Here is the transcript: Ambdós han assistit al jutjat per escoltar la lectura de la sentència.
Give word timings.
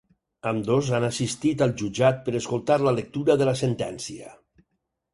Ambdós 0.51 0.89
han 0.99 1.05
assistit 1.09 1.61
al 1.67 1.75
jutjat 1.83 2.25
per 2.25 2.35
escoltar 2.41 2.81
la 2.87 2.97
lectura 3.03 3.39
de 3.43 3.51
la 3.51 3.57
sentència. 3.65 4.39